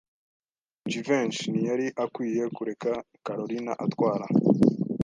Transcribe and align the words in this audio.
Jivency 0.91 1.45
ntiyari 1.53 1.87
akwiye 2.03 2.43
kureka 2.55 2.91
Kalorina 3.25 3.73
atwara. 3.85 4.25